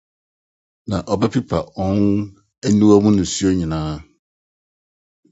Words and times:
Na 0.89 0.97
ɔbɛpopa 1.11 1.57
wɔn 1.75 1.99
aniwam 2.65 3.05
nusu 3.15 3.47
nyinaa. 3.57 3.93